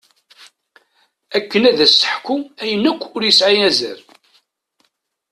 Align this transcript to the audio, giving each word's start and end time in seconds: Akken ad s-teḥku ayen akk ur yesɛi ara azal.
Akken 1.37 1.63
ad 1.69 1.79
s-teḥku 1.91 2.37
ayen 2.61 2.89
akk 2.91 3.01
ur 3.15 3.21
yesɛi 3.25 3.57
ara 3.59 3.67
azal. 3.67 3.99